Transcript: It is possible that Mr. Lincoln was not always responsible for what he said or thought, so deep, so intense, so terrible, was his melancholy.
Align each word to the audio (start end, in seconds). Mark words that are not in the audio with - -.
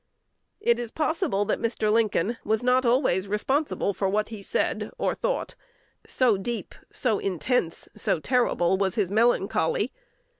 It 0.61 0.79
is 0.79 0.89
possible 0.89 1.45
that 1.45 1.59
Mr. 1.59 1.91
Lincoln 1.91 2.37
was 2.43 2.63
not 2.63 2.87
always 2.87 3.27
responsible 3.27 3.93
for 3.93 4.09
what 4.09 4.29
he 4.29 4.41
said 4.41 4.89
or 4.97 5.13
thought, 5.13 5.53
so 6.07 6.37
deep, 6.37 6.73
so 6.91 7.19
intense, 7.19 7.87
so 7.95 8.19
terrible, 8.19 8.79
was 8.79 8.95
his 8.95 9.11
melancholy. 9.11 9.91